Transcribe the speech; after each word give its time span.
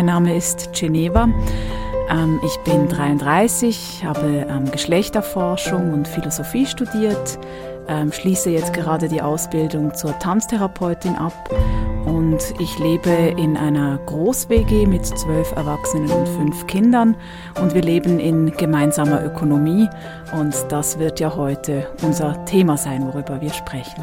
mein 0.00 0.06
Name 0.06 0.34
ist 0.34 0.72
Geneva. 0.72 1.28
Ähm, 2.08 2.40
ich 2.42 2.58
bin 2.60 2.88
33, 2.88 4.02
habe 4.02 4.46
ähm, 4.48 4.70
Geschlechterforschung 4.70 5.92
und 5.92 6.08
Philosophie 6.08 6.64
studiert, 6.64 7.38
ähm, 7.86 8.10
schließe 8.10 8.48
jetzt 8.48 8.72
gerade 8.72 9.08
die 9.08 9.20
Ausbildung 9.20 9.92
zur 9.92 10.18
Tanztherapeutin 10.18 11.16
ab 11.16 11.34
und 12.06 12.38
ich 12.58 12.78
lebe 12.78 13.10
in 13.10 13.58
einer 13.58 13.98
Groß-WG 14.06 14.86
mit 14.86 15.04
zwölf 15.04 15.52
Erwachsenen 15.52 16.10
und 16.10 16.28
fünf 16.28 16.66
Kindern 16.66 17.14
und 17.60 17.74
wir 17.74 17.82
leben 17.82 18.20
in 18.20 18.52
gemeinsamer 18.52 19.22
Ökonomie 19.22 19.86
und 20.32 20.54
das 20.70 20.98
wird 20.98 21.20
ja 21.20 21.36
heute 21.36 21.88
unser 22.00 22.42
Thema 22.46 22.78
sein, 22.78 23.06
worüber 23.06 23.42
wir 23.42 23.52
sprechen. 23.52 24.02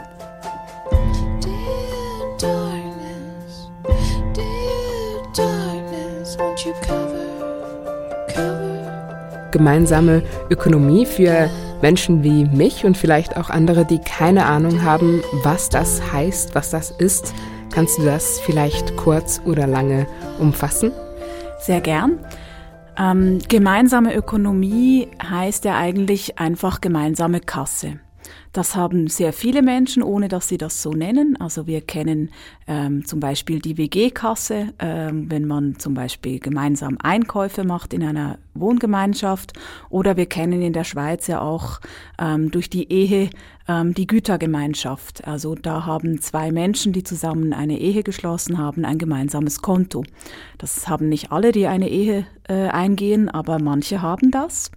Gemeinsame 9.52 10.24
Ökonomie 10.50 11.06
für 11.06 11.50
Menschen 11.82 12.24
wie 12.24 12.46
mich 12.46 12.86
und 12.86 12.98
vielleicht 12.98 13.38
auch 13.38 13.50
andere, 13.50 13.86
die 13.86 14.00
keine 14.00 14.46
Ahnung 14.46 14.84
haben, 14.84 15.24
was 15.44 15.70
das 15.70 16.12
heißt, 16.12 16.56
was 16.56 16.70
das 16.70 16.92
ist. 16.92 17.34
Kannst 17.74 17.98
du 17.98 18.04
das 18.04 18.40
vielleicht 18.40 18.96
kurz 18.98 19.42
oder 19.46 19.68
lange 19.68 20.08
umfassen? 20.40 20.92
Sehr 21.60 21.82
gern. 21.82 22.20
Ähm, 22.98 23.40
gemeinsame 23.48 24.16
Ökonomie 24.16 25.08
heißt 25.28 25.66
ja 25.66 25.76
eigentlich 25.76 26.40
einfach 26.40 26.82
gemeinsame 26.82 27.40
Kasse. 27.40 28.00
Das 28.54 28.76
haben 28.76 29.08
sehr 29.08 29.34
viele 29.34 29.62
Menschen, 29.62 30.02
ohne 30.02 30.30
dass 30.30 30.48
sie 30.48 30.58
das 30.58 30.82
so 30.82 30.92
nennen. 30.92 31.38
Also 31.40 31.68
wir 31.68 31.82
kennen 31.82 32.32
ähm, 32.68 33.06
zum 33.06 33.20
Beispiel 33.20 33.60
die 33.60 33.78
WG-Kasse, 33.78 34.74
ähm, 34.80 35.32
wenn 35.32 35.46
man 35.46 35.80
zum 35.80 35.94
Beispiel 35.94 36.40
gemeinsam 36.40 36.98
Einkäufe 37.02 37.64
macht 37.64 37.94
in 37.94 38.04
einer 38.04 38.38
Wohngemeinschaft. 38.54 39.54
Oder 39.90 40.18
wir 40.18 40.26
kennen 40.26 40.62
in 40.62 40.74
der 40.74 40.84
Schweiz 40.84 41.28
ja 41.28 41.42
auch 41.42 41.80
ähm, 42.20 42.52
durch 42.52 42.70
die 42.70 42.92
Ehe 42.92 43.30
ähm, 43.68 43.94
die 43.94 44.08
Gütergemeinschaft. 44.08 45.28
Also 45.28 45.56
da 45.56 45.86
haben 45.86 46.22
zwei 46.22 46.52
Menschen, 46.52 46.94
die 46.94 47.04
zusammen 47.04 47.54
eine 47.54 47.80
Ehe 47.80 48.04
geschlossen 48.04 48.58
haben, 48.58 48.86
ein 48.86 48.98
gemeinsames 48.98 49.62
Konto. 49.62 50.04
Das 50.58 50.88
haben 50.88 51.10
nicht 51.10 51.32
alle, 51.32 51.52
die 51.52 51.68
eine 51.68 51.90
Ehe 51.90 52.26
äh, 52.48 52.68
eingehen, 52.70 53.30
aber 53.30 53.60
manche 53.60 54.02
haben 54.02 54.32
das. 54.32 54.72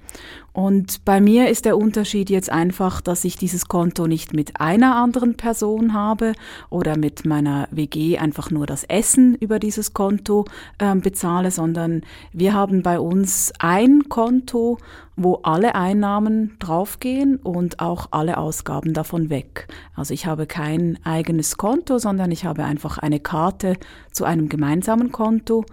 Und 0.53 1.05
bei 1.05 1.21
mir 1.21 1.49
ist 1.49 1.65
der 1.65 1.79
Unterschied 1.79 2.29
jetzt 2.29 2.51
einfach, 2.51 3.01
dass 3.01 3.25
ich 3.25 3.37
dieses 3.37 3.69
Konto 3.69 4.09
nicht 4.09 4.35
mit 4.35 4.61
einer 4.61 4.97
anderen 4.97 5.37
Person 5.37 5.95
habe 5.95 6.33
oder 6.69 6.99
mit 6.99 7.25
meiner 7.25 7.69
WG 7.81 8.19
einfach 8.19 8.51
nur 8.51 8.67
das 8.67 8.85
Essen 8.85 9.35
über 9.35 9.59
dieses 9.59 9.95
Konto 9.95 10.45
äh, 10.79 10.95
bezahle, 10.95 11.51
sondern 11.51 12.03
wir 12.33 12.53
haben 12.53 12.83
bei 12.83 13.01
uns 13.01 13.53
ein 13.59 14.09
Konto, 14.09 14.79
wo 15.17 15.37
alle 15.43 15.75
Einnahmen 15.75 16.57
draufgehen 16.59 17.37
und 17.37 17.81
auch 17.81 18.09
alle 18.11 18.37
Ausgaben 18.37 18.93
davon 18.93 19.31
weg. 19.31 19.69
Also 19.95 20.13
ich 20.13 20.27
habe 20.27 20.47
kein 20.47 20.99
eigenes 21.05 21.57
Konto, 21.57 21.99
sondern 21.99 22.31
ich 22.31 22.45
habe 22.45 22.65
einfach 22.65 22.99
eine 22.99 23.21
Karte 23.21 23.77
zu 24.13 24.25
einem 24.25 24.49
gemeinsamen 24.49 25.11
Konto 25.11 25.65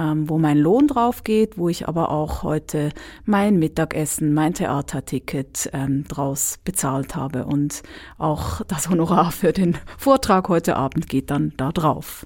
ähm, 0.00 0.28
wo 0.28 0.38
mein 0.38 0.58
Lohn 0.58 0.86
drauf 0.86 1.24
geht, 1.24 1.58
wo 1.58 1.68
ich 1.68 1.86
aber 1.86 2.10
auch 2.10 2.42
heute 2.42 2.90
mein 3.24 3.58
Mittagessen, 3.58 4.32
mein 4.32 4.54
Theaterticket 4.54 5.68
ähm, 5.72 6.04
draus 6.08 6.58
bezahlt 6.64 7.14
habe 7.14 7.44
und 7.44 7.82
auch 8.16 8.62
das 8.62 8.88
Honorar 8.88 9.30
für 9.30 9.52
den 9.52 9.76
Vortrag 9.98 10.48
heute 10.48 10.76
Abend 10.76 11.08
geht 11.08 11.30
dann 11.30 11.52
da 11.56 11.70
drauf. 11.70 12.24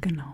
Genau. 0.00 0.32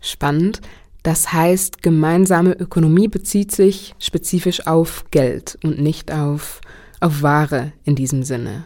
Spannend. 0.00 0.60
Das 1.02 1.32
heißt, 1.32 1.82
gemeinsame 1.82 2.52
Ökonomie 2.52 3.08
bezieht 3.08 3.52
sich 3.52 3.94
spezifisch 3.98 4.66
auf 4.66 5.04
Geld 5.10 5.58
und 5.62 5.78
nicht 5.78 6.12
auf, 6.12 6.60
auf 7.00 7.22
Ware 7.22 7.72
in 7.84 7.94
diesem 7.94 8.22
Sinne. 8.22 8.64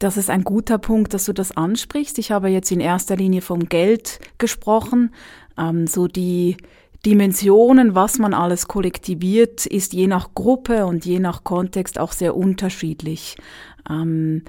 Das 0.00 0.16
ist 0.16 0.30
ein 0.30 0.44
guter 0.44 0.78
Punkt, 0.78 1.12
dass 1.12 1.26
du 1.26 1.34
das 1.34 1.54
ansprichst. 1.54 2.18
Ich 2.18 2.32
habe 2.32 2.48
jetzt 2.48 2.72
in 2.72 2.80
erster 2.80 3.16
Linie 3.16 3.42
vom 3.42 3.68
Geld 3.68 4.18
gesprochen. 4.38 5.12
Ähm, 5.58 5.86
so 5.86 6.08
die 6.08 6.56
Dimensionen, 7.04 7.94
was 7.94 8.18
man 8.18 8.32
alles 8.32 8.66
kollektiviert, 8.66 9.66
ist 9.66 9.92
je 9.92 10.06
nach 10.06 10.34
Gruppe 10.34 10.86
und 10.86 11.04
je 11.04 11.18
nach 11.18 11.44
Kontext 11.44 11.98
auch 11.98 12.12
sehr 12.12 12.34
unterschiedlich. 12.34 13.36
Ähm, 13.90 14.42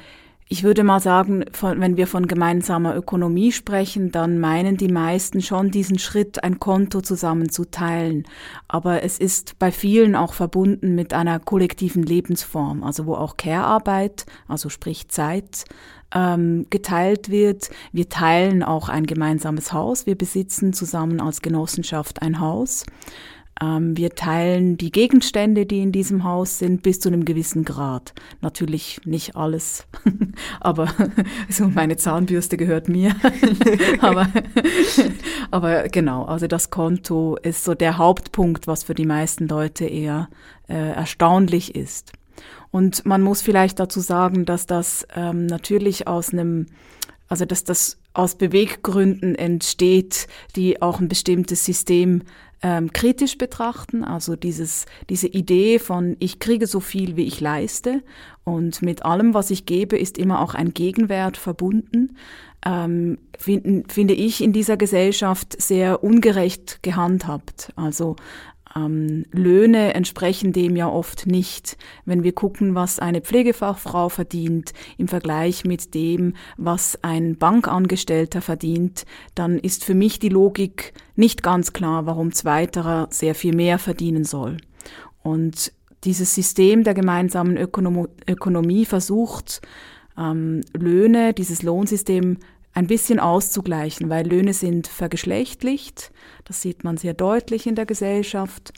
ich 0.52 0.64
würde 0.66 0.84
mal 0.84 1.00
sagen, 1.00 1.46
von, 1.54 1.80
wenn 1.80 1.96
wir 1.96 2.08
von 2.08 2.28
gemeinsamer 2.28 2.94
Ökonomie 2.94 3.54
sprechen, 3.54 4.12
dann 4.12 4.38
meinen 4.38 4.76
die 4.76 4.90
meisten 4.90 5.42
schon 5.42 5.72
diesen 5.72 5.98
Schritt, 5.98 6.44
ein 6.44 6.60
Konto 6.60 7.00
zusammenzuteilen. 7.00 8.26
Aber 8.68 9.02
es 9.02 9.18
ist 9.18 9.58
bei 9.60 9.72
vielen 9.72 10.14
auch 10.14 10.34
verbunden 10.34 10.94
mit 10.94 11.14
einer 11.14 11.40
kollektiven 11.40 12.04
Lebensform, 12.04 12.84
also 12.84 13.06
wo 13.06 13.14
auch 13.14 13.38
Care-Arbeit, 13.38 14.26
also 14.50 14.68
sprich 14.68 15.08
Zeit, 15.08 15.64
ähm, 16.14 16.66
geteilt 16.70 17.30
wird. 17.30 17.70
Wir 17.94 18.10
teilen 18.10 18.62
auch 18.62 18.90
ein 18.90 19.06
gemeinsames 19.06 19.72
Haus. 19.72 20.06
Wir 20.06 20.18
besitzen 20.18 20.74
zusammen 20.74 21.22
als 21.22 21.42
Genossenschaft 21.42 22.22
ein 22.22 22.42
Haus. 22.42 22.84
Ähm, 23.60 23.98
wir 23.98 24.12
teilen 24.12 24.78
die 24.78 24.92
Gegenstände, 24.92 25.66
die 25.66 25.82
in 25.82 25.92
diesem 25.92 26.24
Haus 26.24 26.60
sind, 26.60 26.84
bis 26.84 27.00
zu 27.00 27.10
einem 27.10 27.26
gewissen 27.26 27.66
Grad. 27.66 28.14
Natürlich 28.42 29.02
nicht 29.06 29.36
alles, 29.36 29.86
aber 30.60 30.88
so 31.50 31.68
meine 31.68 31.98
Zahnbürste 31.98 32.58
gehört 32.58 32.88
mir. 32.88 33.16
aber, 34.02 34.30
aber 35.52 35.90
genau, 35.90 36.26
also 36.26 36.48
das 36.48 36.70
Konto 36.70 37.38
ist 37.42 37.64
so 37.64 37.74
der 37.74 37.98
Hauptpunkt, 37.98 38.68
was 38.68 38.84
für 38.84 38.96
die 38.96 39.06
meisten 39.06 39.48
Leute 39.48 39.86
eher 39.86 40.30
äh, 40.68 40.92
erstaunlich 40.94 41.76
ist. 41.76 42.14
Und 42.72 43.06
man 43.06 43.22
muss 43.22 43.42
vielleicht 43.42 43.80
dazu 43.80 44.00
sagen, 44.00 44.46
dass 44.46 44.66
das 44.66 45.06
ähm, 45.16 45.46
natürlich 45.46 46.08
aus 46.08 46.32
einem, 46.32 46.68
also 47.32 47.46
dass 47.46 47.64
das 47.64 47.98
aus 48.14 48.36
Beweggründen 48.36 49.36
entsteht, 49.36 50.28
die 50.58 50.82
auch 50.82 51.00
ein 51.00 51.08
bestimmtes 51.08 51.64
System 51.64 52.24
ähm, 52.62 52.92
kritisch 52.92 53.38
betrachten. 53.38 54.04
Also 54.04 54.36
dieses, 54.36 54.86
diese 55.10 55.28
Idee 55.28 55.80
von, 55.80 56.18
ich 56.20 56.40
kriege 56.40 56.68
so 56.68 56.82
viel, 56.82 57.16
wie 57.16 57.24
ich 57.24 57.40
leiste 57.40 58.04
und 58.44 58.82
mit 58.82 59.06
allem, 59.06 59.34
was 59.34 59.50
ich 59.50 59.66
gebe, 59.66 59.98
ist 59.98 60.18
immer 60.18 60.42
auch 60.42 60.56
ein 60.56 60.74
Gegenwert 60.74 61.38
verbunden. 61.38 62.18
Ähm, 62.66 63.18
finden, 63.40 63.86
finde 63.88 64.14
ich 64.14 64.44
in 64.44 64.52
dieser 64.52 64.76
Gesellschaft 64.76 65.60
sehr 65.60 66.04
ungerecht 66.04 66.84
gehandhabt. 66.84 67.72
Also 67.78 68.18
ähm, 68.76 69.26
Löhne 69.32 69.94
entsprechen 69.94 70.54
dem 70.54 70.76
ja 70.76 70.88
oft 70.88 71.28
nicht. 71.28 71.78
Wenn 72.06 72.24
wir 72.24 72.34
gucken, 72.34 72.76
was 72.76 73.00
eine 73.00 73.22
Pflegefachfrau 73.22 74.10
verdient 74.10 74.74
im 74.98 75.08
Vergleich 75.08 75.66
mit 75.66 75.94
dem, 75.94 76.36
was 76.58 76.98
ein 77.04 77.38
Bankangestellter 77.38 78.42
verdient, 78.42 79.06
dann 79.36 79.58
ist 79.60 79.84
für 79.84 79.96
mich 79.96 80.20
die 80.20 80.30
Logik 80.30 80.94
nicht 81.16 81.44
ganz 81.44 81.74
klar, 81.74 82.06
warum 82.06 82.32
Zweiterer 82.32 83.08
sehr 83.12 83.36
viel 83.36 83.56
mehr 83.56 83.80
verdienen 83.80 84.24
soll. 84.24 84.58
Und 85.24 85.74
dieses 86.04 86.34
System 86.34 86.84
der 86.84 86.94
gemeinsamen 86.94 87.58
Ökonom 87.58 88.08
Ökonomie 88.28 88.86
versucht, 88.86 89.62
ähm, 90.18 90.62
Löhne, 90.74 91.34
dieses 91.34 91.62
Lohnsystem 91.64 92.38
ein 92.74 92.88
bisschen 92.88 93.20
auszugleichen, 93.20 94.10
weil 94.10 94.28
Löhne 94.28 94.54
sind 94.54 94.88
vergeschlechtlicht, 94.88 96.12
das 96.46 96.62
sieht 96.62 96.84
man 96.84 96.98
sehr 96.98 97.14
deutlich 97.14 97.68
in 97.68 97.76
der 97.76 97.86
Gesellschaft. 97.86 98.74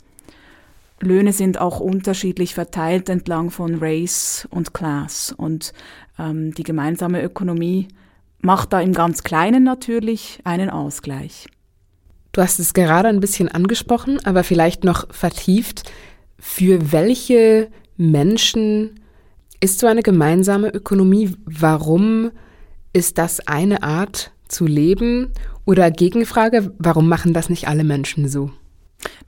Löhne 1.00 1.32
sind 1.32 1.60
auch 1.60 1.80
unterschiedlich 1.80 2.54
verteilt 2.54 3.08
entlang 3.08 3.50
von 3.50 3.76
Race 3.80 4.48
und 4.50 4.74
Class 4.74 5.34
und 5.36 5.72
ähm, 6.18 6.54
die 6.54 6.62
gemeinsame 6.62 7.22
Ökonomie 7.22 7.88
macht 8.40 8.72
da 8.72 8.80
im 8.80 8.92
ganz 8.92 9.22
Kleinen 9.22 9.64
natürlich 9.64 10.40
einen 10.44 10.70
Ausgleich. 10.70 11.46
Du 12.32 12.42
hast 12.42 12.58
es 12.58 12.74
gerade 12.74 13.08
ein 13.08 13.20
bisschen 13.20 13.48
angesprochen, 13.48 14.18
aber 14.24 14.44
vielleicht 14.44 14.84
noch 14.84 15.12
vertieft. 15.14 15.90
Für 16.38 16.92
welche 16.92 17.68
Menschen 17.96 19.00
ist 19.60 19.78
so 19.78 19.86
eine 19.86 20.02
gemeinsame 20.02 20.68
Ökonomie? 20.68 21.36
Warum 21.44 22.32
ist 22.94 23.18
das 23.18 23.46
eine 23.46 23.82
Art 23.82 24.32
zu 24.48 24.64
leben? 24.64 25.32
Oder 25.66 25.90
Gegenfrage, 25.90 26.72
warum 26.78 27.08
machen 27.08 27.34
das 27.34 27.50
nicht 27.50 27.68
alle 27.68 27.84
Menschen 27.84 28.28
so? 28.28 28.50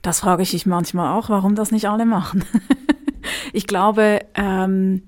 Das 0.01 0.21
frage 0.21 0.41
ich 0.41 0.53
mich 0.53 0.65
manchmal 0.65 1.17
auch, 1.17 1.29
warum 1.29 1.53
das 1.53 1.71
nicht 1.71 1.87
alle 1.87 2.05
machen. 2.05 2.43
ich 3.53 3.67
glaube, 3.67 4.21
ähm, 4.35 5.03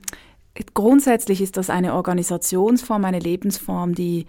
grundsätzlich 0.73 1.41
ist 1.41 1.57
das 1.57 1.69
eine 1.69 1.93
Organisationsform, 1.93 3.05
eine 3.05 3.19
Lebensform, 3.19 3.95
die 3.95 4.25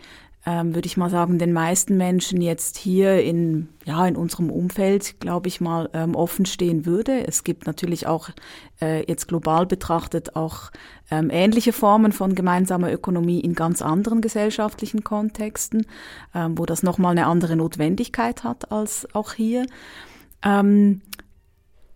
ähm, 0.46 0.74
würde 0.74 0.86
ich 0.86 0.96
mal 0.96 1.10
sagen, 1.10 1.38
den 1.38 1.52
meisten 1.52 1.98
Menschen 1.98 2.40
jetzt 2.40 2.78
hier 2.78 3.22
in, 3.22 3.68
ja, 3.84 4.06
in 4.06 4.16
unserem 4.16 4.50
Umfeld, 4.50 5.20
glaube 5.20 5.48
ich 5.48 5.60
mal, 5.60 5.90
ähm, 5.92 6.14
offen 6.14 6.46
stehen 6.46 6.86
würde. 6.86 7.26
Es 7.26 7.44
gibt 7.44 7.66
natürlich 7.66 8.06
auch 8.06 8.30
äh, 8.80 9.04
jetzt 9.06 9.28
global 9.28 9.66
betrachtet 9.66 10.36
auch 10.36 10.70
ähm, 11.10 11.28
ähnliche 11.30 11.72
Formen 11.72 12.12
von 12.12 12.34
gemeinsamer 12.34 12.90
Ökonomie 12.90 13.40
in 13.40 13.54
ganz 13.54 13.82
anderen 13.82 14.22
gesellschaftlichen 14.22 15.04
Kontexten, 15.04 15.86
ähm, 16.34 16.56
wo 16.56 16.64
das 16.64 16.82
nochmal 16.82 17.12
eine 17.12 17.26
andere 17.26 17.56
Notwendigkeit 17.56 18.42
hat 18.42 18.72
als 18.72 19.06
auch 19.14 19.34
hier. 19.34 19.66
Ähm, 20.42 21.02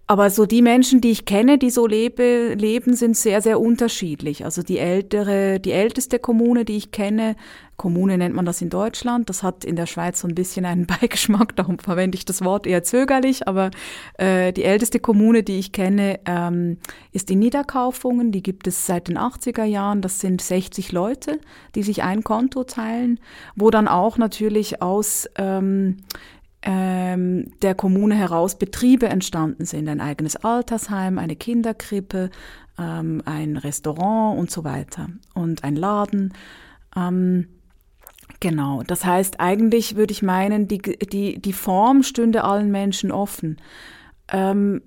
aber 0.07 0.29
so 0.29 0.45
die 0.45 0.61
Menschen, 0.61 1.01
die 1.01 1.11
ich 1.11 1.25
kenne, 1.25 1.57
die 1.57 1.71
so 1.71 1.87
lebe, 1.87 2.55
leben, 2.55 2.95
sind 2.95 3.17
sehr, 3.17 3.41
sehr 3.41 3.59
unterschiedlich. 3.59 4.45
Also 4.45 4.63
die 4.63 4.79
ältere, 4.79 5.61
die 5.61 5.73
älteste 5.73 6.19
Kommune, 6.19 6.67
die 6.67 6.77
ich 6.77 6.91
kenne, 6.91 7.37
Kommune 7.77 8.19
nennt 8.19 8.35
man 8.35 8.45
das 8.45 8.61
in 8.61 8.71
Deutschland, 8.71 9.29
das 9.29 9.43
hat 9.43 9.65
in 9.65 9.77
der 9.77 9.87
Schweiz 9.87 10.21
so 10.21 10.29
ein 10.29 10.35
bisschen 10.35 10.67
einen 10.67 10.87
Beigeschmack, 11.01 11.57
darum 11.57 11.79
verwende 11.79 12.17
ich 12.17 12.25
das 12.25 12.45
Wort 12.45 12.67
eher 12.67 12.85
zögerlich, 12.85 13.49
aber 13.49 13.71
äh, 14.19 14.53
die 14.53 14.65
älteste 14.65 15.01
Kommune, 15.01 15.43
die 15.43 15.59
ich 15.59 15.73
kenne, 15.73 16.21
ähm, 16.27 16.79
ist 17.13 17.31
in 17.31 17.39
Niederkaufungen, 17.39 18.31
die 18.31 18.43
gibt 18.43 18.67
es 18.67 18.87
seit 18.87 19.09
den 19.09 19.19
80er 19.19 19.65
Jahren, 19.65 20.03
das 20.03 20.21
sind 20.21 20.41
60 20.41 20.93
Leute, 20.93 21.41
die 21.75 21.83
sich 21.83 22.03
ein 22.03 22.23
Konto 22.23 22.65
teilen, 22.65 23.19
wo 23.57 23.71
dann 23.71 23.89
auch 23.89 24.19
natürlich 24.19 24.83
aus 24.83 25.29
ähm, 25.37 25.97
ähm, 26.65 27.53
der 27.63 27.75
Kommune 27.75 28.15
heraus 28.17 28.59
Betriebe 28.59 29.07
entstanden 29.07 29.67
sind. 29.67 29.89
Ein 29.89 30.01
eigenes 30.01 30.37
Altersheim, 30.37 31.19
eine 31.19 31.37
Kinderkrippe, 31.37 32.31
ähm, 32.79 33.23
ein 33.27 33.57
Restaurant 33.57 34.39
und 34.39 34.51
so 34.51 34.65
weiter 34.65 35.09
und 35.35 35.63
ein 35.63 35.77
Laden. 35.77 36.33
Ähm, 36.97 37.49
genau, 38.41 38.83
das 38.83 39.05
heißt, 39.05 39.41
eigentlich 39.41 39.97
würde 39.97 40.13
ich 40.13 40.23
meinen, 40.23 40.67
die, 40.67 40.79
die, 40.79 41.39
die 41.41 41.53
Form 41.53 42.03
stünde 42.03 42.45
allen 42.45 42.71
Menschen 42.71 43.13
offen. 43.13 43.59
Ähm, 44.29 44.81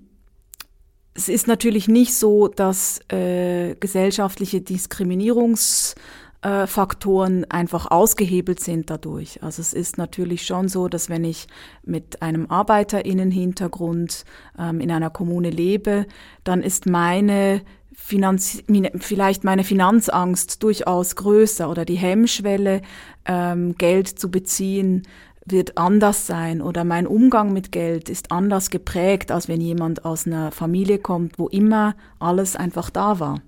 es 1.14 1.28
ist 1.28 1.46
natürlich 1.46 1.88
nicht 1.88 2.14
so, 2.14 2.48
dass 2.48 3.00
äh, 3.10 3.74
gesellschaftliche 3.76 4.58
Diskriminierungs- 4.58 5.94
äh, 6.42 6.66
Faktoren 6.66 7.44
einfach 7.50 7.90
ausgehebelt 7.90 8.60
sind 8.60 8.90
dadurch. 8.90 9.42
Also 9.42 9.60
es 9.60 9.72
ist 9.72 9.98
natürlich 9.98 10.46
schon 10.46 10.68
so, 10.68 10.88
dass 10.88 11.08
wenn 11.08 11.24
ich 11.24 11.48
mit 11.82 12.22
einem 12.22 12.50
Arbeiterinnenhintergrund 12.50 14.24
ähm, 14.58 14.80
in 14.80 14.90
einer 14.90 15.10
Kommune 15.10 15.50
lebe, 15.50 16.06
dann 16.44 16.62
ist 16.62 16.86
meine 16.86 17.62
Finanz 17.92 18.62
vielleicht 19.00 19.42
meine 19.42 19.64
Finanzangst 19.64 20.62
durchaus 20.62 21.16
größer 21.16 21.68
oder 21.68 21.84
die 21.84 21.96
Hemmschwelle, 21.96 22.82
ähm, 23.24 23.74
Geld 23.76 24.06
zu 24.06 24.30
beziehen, 24.30 25.02
wird 25.44 25.76
anders 25.76 26.26
sein 26.26 26.62
oder 26.62 26.84
mein 26.84 27.06
Umgang 27.06 27.52
mit 27.52 27.72
Geld 27.72 28.08
ist 28.08 28.30
anders 28.30 28.70
geprägt, 28.70 29.32
als 29.32 29.48
wenn 29.48 29.60
jemand 29.60 30.04
aus 30.04 30.26
einer 30.26 30.52
Familie 30.52 30.98
kommt, 30.98 31.38
wo 31.38 31.48
immer 31.48 31.96
alles 32.20 32.54
einfach 32.54 32.90
da 32.90 33.18
war. 33.18 33.40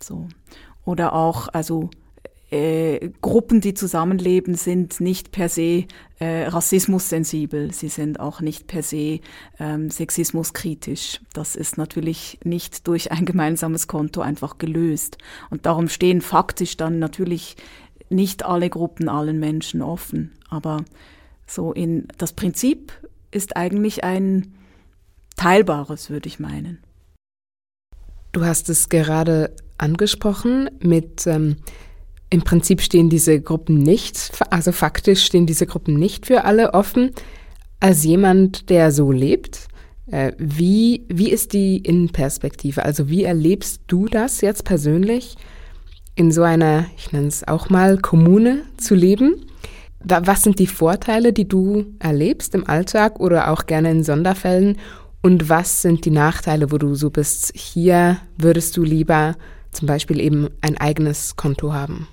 So. 0.00 0.28
Oder 0.84 1.12
auch, 1.12 1.48
also 1.48 1.90
äh, 2.52 3.10
Gruppen, 3.22 3.62
die 3.62 3.72
zusammenleben, 3.72 4.54
sind 4.54 5.00
nicht 5.00 5.32
per 5.32 5.48
se 5.48 5.86
äh, 6.18 6.44
rassismussensibel. 6.44 7.72
Sie 7.72 7.88
sind 7.88 8.20
auch 8.20 8.42
nicht 8.42 8.66
per 8.66 8.82
se 8.82 9.20
ähm, 9.58 9.90
sexismuskritisch. 9.90 11.20
Das 11.32 11.56
ist 11.56 11.78
natürlich 11.78 12.38
nicht 12.44 12.86
durch 12.86 13.10
ein 13.10 13.24
gemeinsames 13.24 13.88
Konto 13.88 14.20
einfach 14.20 14.58
gelöst. 14.58 15.16
Und 15.48 15.64
darum 15.64 15.88
stehen 15.88 16.20
faktisch 16.20 16.76
dann 16.76 16.98
natürlich 16.98 17.56
nicht 18.10 18.44
alle 18.44 18.68
Gruppen 18.68 19.08
allen 19.08 19.40
Menschen 19.40 19.80
offen. 19.80 20.32
Aber 20.50 20.84
so 21.46 21.72
in 21.72 22.06
das 22.18 22.34
Prinzip 22.34 22.92
ist 23.30 23.56
eigentlich 23.56 24.04
ein 24.04 24.52
teilbares, 25.36 26.10
würde 26.10 26.28
ich 26.28 26.38
meinen. 26.38 26.82
Du 28.32 28.44
hast 28.44 28.68
es 28.68 28.90
gerade 28.90 29.56
angesprochen 29.78 30.68
mit 30.80 31.26
ähm, 31.26 31.56
im 32.32 32.40
Prinzip 32.40 32.80
stehen 32.80 33.10
diese 33.10 33.42
Gruppen 33.42 33.76
nicht, 33.76 34.32
also 34.48 34.72
faktisch 34.72 35.22
stehen 35.22 35.44
diese 35.44 35.66
Gruppen 35.66 35.98
nicht 35.98 36.24
für 36.24 36.44
alle 36.44 36.72
offen. 36.72 37.10
Als 37.78 38.04
jemand, 38.04 38.70
der 38.70 38.90
so 38.90 39.12
lebt, 39.12 39.68
äh, 40.06 40.32
wie, 40.38 41.04
wie 41.08 41.30
ist 41.30 41.52
die 41.52 41.76
Innenperspektive? 41.76 42.86
Also 42.86 43.10
wie 43.10 43.24
erlebst 43.24 43.82
du 43.86 44.06
das 44.06 44.40
jetzt 44.40 44.64
persönlich, 44.64 45.36
in 46.14 46.32
so 46.32 46.42
einer, 46.42 46.86
ich 46.96 47.12
nenne 47.12 47.26
es 47.26 47.46
auch 47.46 47.68
mal, 47.68 47.98
Kommune 47.98 48.62
zu 48.78 48.94
leben? 48.94 49.44
Was 50.00 50.42
sind 50.42 50.58
die 50.58 50.66
Vorteile, 50.66 51.34
die 51.34 51.46
du 51.46 51.84
erlebst 51.98 52.54
im 52.54 52.66
Alltag 52.66 53.20
oder 53.20 53.50
auch 53.50 53.66
gerne 53.66 53.90
in 53.90 54.04
Sonderfällen? 54.04 54.78
Und 55.20 55.50
was 55.50 55.82
sind 55.82 56.06
die 56.06 56.10
Nachteile, 56.10 56.72
wo 56.72 56.78
du 56.78 56.94
so 56.94 57.10
bist, 57.10 57.52
hier 57.54 58.16
würdest 58.38 58.74
du 58.78 58.84
lieber 58.84 59.36
zum 59.70 59.86
Beispiel 59.86 60.18
eben 60.18 60.48
ein 60.62 60.78
eigenes 60.78 61.36
Konto 61.36 61.74
haben? 61.74 62.08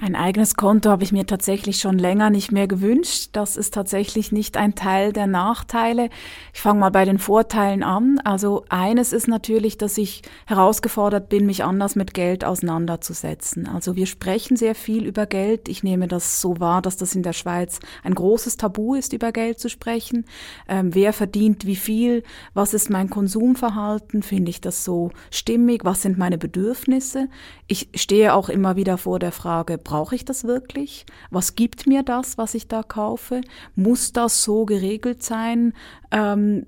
Ein 0.00 0.14
eigenes 0.14 0.54
Konto 0.54 0.90
habe 0.90 1.02
ich 1.02 1.10
mir 1.10 1.26
tatsächlich 1.26 1.80
schon 1.80 1.98
länger 1.98 2.30
nicht 2.30 2.52
mehr 2.52 2.68
gewünscht. 2.68 3.30
Das 3.32 3.56
ist 3.56 3.74
tatsächlich 3.74 4.30
nicht 4.30 4.56
ein 4.56 4.76
Teil 4.76 5.12
der 5.12 5.26
Nachteile. 5.26 6.08
Ich 6.54 6.60
fange 6.60 6.78
mal 6.78 6.92
bei 6.92 7.04
den 7.04 7.18
Vorteilen 7.18 7.82
an. 7.82 8.20
Also 8.22 8.64
eines 8.68 9.12
ist 9.12 9.26
natürlich, 9.26 9.76
dass 9.76 9.98
ich 9.98 10.22
herausgefordert 10.46 11.28
bin, 11.28 11.46
mich 11.46 11.64
anders 11.64 11.96
mit 11.96 12.14
Geld 12.14 12.44
auseinanderzusetzen. 12.44 13.66
Also 13.66 13.96
wir 13.96 14.06
sprechen 14.06 14.56
sehr 14.56 14.76
viel 14.76 15.04
über 15.04 15.26
Geld. 15.26 15.68
Ich 15.68 15.82
nehme 15.82 16.06
das 16.06 16.40
so 16.40 16.60
wahr, 16.60 16.80
dass 16.80 16.96
das 16.96 17.16
in 17.16 17.24
der 17.24 17.32
Schweiz 17.32 17.80
ein 18.04 18.14
großes 18.14 18.56
Tabu 18.56 18.94
ist, 18.94 19.12
über 19.12 19.32
Geld 19.32 19.58
zu 19.58 19.68
sprechen. 19.68 20.26
Ähm, 20.68 20.94
wer 20.94 21.12
verdient 21.12 21.66
wie 21.66 21.76
viel? 21.76 22.22
Was 22.54 22.72
ist 22.72 22.88
mein 22.88 23.10
Konsumverhalten? 23.10 24.22
Finde 24.22 24.50
ich 24.50 24.60
das 24.60 24.84
so 24.84 25.10
stimmig? 25.32 25.84
Was 25.84 26.02
sind 26.02 26.18
meine 26.18 26.38
Bedürfnisse? 26.38 27.28
Ich 27.66 27.88
stehe 27.96 28.32
auch 28.32 28.48
immer 28.48 28.76
wieder 28.76 28.96
vor 28.96 29.18
der 29.18 29.32
Frage, 29.32 29.76
brauche 29.88 30.14
ich 30.14 30.26
das 30.26 30.44
wirklich? 30.44 31.06
Was 31.30 31.54
gibt 31.54 31.86
mir 31.86 32.02
das, 32.02 32.36
was 32.36 32.52
ich 32.52 32.68
da 32.68 32.82
kaufe? 32.82 33.40
Muss 33.74 34.12
das 34.12 34.42
so 34.42 34.66
geregelt 34.66 35.22
sein? 35.22 35.72
Ähm, 36.10 36.66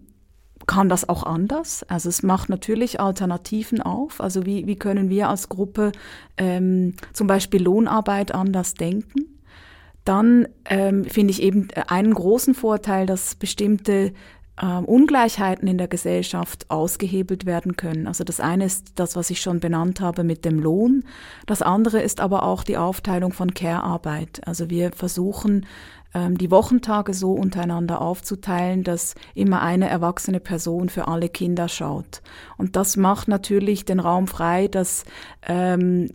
kann 0.67 0.89
das 0.89 1.07
auch 1.07 1.25
anders? 1.25 1.85
Also 1.87 2.09
es 2.09 2.23
macht 2.23 2.49
natürlich 2.49 2.99
Alternativen 2.99 3.83
auf. 3.83 4.23
Also 4.23 4.47
wie, 4.47 4.67
wie 4.67 4.77
können 4.77 5.11
wir 5.11 5.29
als 5.29 5.51
Gruppe 5.51 5.93
ähm, 6.39 6.95
zum 7.13 7.27
Beispiel 7.27 7.63
Lohnarbeit 7.63 8.35
anders 8.35 8.73
denken? 8.73 9.39
Dann 10.07 10.49
ähm, 10.65 11.05
finde 11.05 11.33
ich 11.33 11.43
eben 11.43 11.69
einen 11.89 12.15
großen 12.15 12.55
Vorteil, 12.55 13.05
dass 13.05 13.35
bestimmte 13.35 14.15
ähm, 14.63 14.85
Ungleichheiten 14.85 15.67
in 15.69 15.79
der 15.79 15.89
Gesellschaft 15.89 16.71
ausgehebelt 16.71 17.47
werden 17.47 17.77
können. 17.77 18.07
Also 18.07 18.25
das 18.25 18.41
eine 18.41 18.65
ist 18.67 18.93
das, 18.97 19.17
was 19.17 19.31
ich 19.31 19.41
schon 19.41 19.61
benannt 19.61 20.01
habe 20.01 20.25
mit 20.25 20.45
dem 20.45 20.59
Lohn. 20.59 21.05
Das 21.47 21.63
andere 21.63 22.01
ist 22.01 22.21
aber 22.21 22.43
auch 22.43 22.65
die 22.65 22.77
Aufteilung 22.77 23.33
von 23.33 23.55
Care-Arbeit. 23.55 24.43
Also 24.47 24.69
wir 24.69 24.93
versuchen, 24.93 25.67
ähm, 26.13 26.37
die 26.37 26.51
Wochentage 26.51 27.15
so 27.15 27.33
untereinander 27.33 28.01
aufzuteilen, 28.01 28.83
dass 28.85 29.15
immer 29.35 29.63
eine 29.63 29.89
erwachsene 29.89 30.41
Person 30.41 30.89
für 30.89 31.09
alle 31.09 31.29
Kinder 31.29 31.69
schaut. 31.69 32.23
Und 32.59 32.77
das 32.77 32.97
macht 32.97 33.29
natürlich 33.29 33.85
den 33.85 34.01
Raum 34.01 34.27
frei, 34.27 34.69
dass 34.69 35.05
ähm, 35.47 36.11